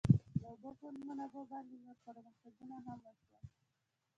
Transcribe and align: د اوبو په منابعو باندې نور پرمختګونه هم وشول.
د 0.39 0.41
اوبو 0.51 0.69
په 0.79 0.87
منابعو 1.09 1.49
باندې 1.51 1.75
نور 1.85 1.97
پرمختګونه 2.07 2.75
هم 2.85 2.99
وشول. 3.05 3.43